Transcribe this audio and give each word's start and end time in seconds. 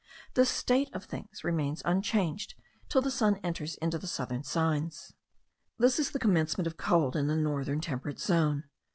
This 0.33 0.49
state 0.49 0.89
of 0.95 1.05
things 1.05 1.43
remains 1.43 1.83
unchanged, 1.85 2.55
till 2.89 3.03
the 3.03 3.11
sun 3.11 3.35
enters 3.43 3.75
into 3.75 3.99
the 3.99 4.07
southern 4.07 4.43
signs. 4.43 5.13
This 5.77 5.99
is 5.99 6.09
the 6.09 6.17
commencement 6.17 6.65
of 6.65 6.75
cold 6.75 7.15
in 7.15 7.27
the 7.27 7.35
northern 7.35 7.81
temperate 7.81 8.17
zone. 8.19 8.63